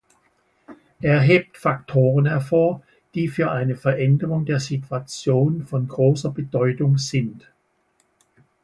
Er 1.01 1.19
hebt 1.21 1.57
Faktoren 1.59 2.25
hervor, 2.25 2.81
die 3.13 3.27
für 3.27 3.51
eine 3.51 3.75
Veränderung 3.75 4.45
der 4.45 4.59
Situation 4.59 5.67
von 5.67 5.87
großer 5.87 6.31
Bedeutung 6.31 6.97
sind. 6.97 7.51